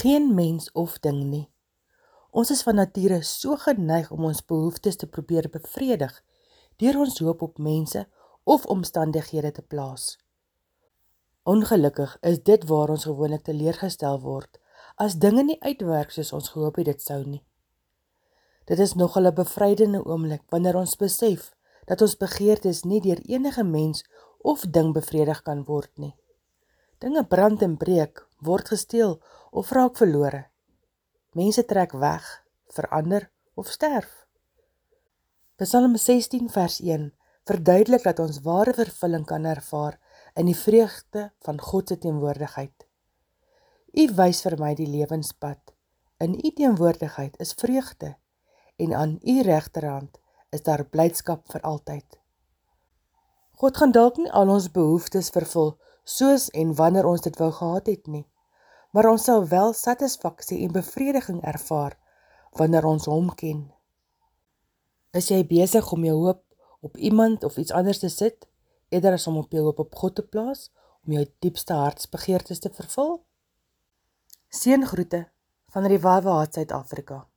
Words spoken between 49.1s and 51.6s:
u regterhand is daar blydskap vir